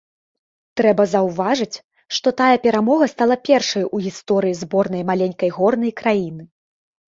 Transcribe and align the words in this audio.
Трэба 0.79 1.03
заўважыць, 1.15 1.81
што 2.17 2.33
тая 2.39 2.55
перамога 2.65 3.09
стала 3.13 3.35
першай 3.51 3.87
у 3.99 4.01
гісторыі 4.07 4.57
зборнай 4.65 5.07
маленькай 5.13 5.49
горнай 5.61 5.97
краіны. 6.05 6.43